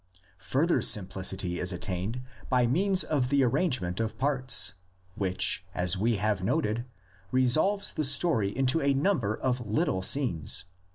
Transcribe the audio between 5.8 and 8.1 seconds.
we have noted, resolves the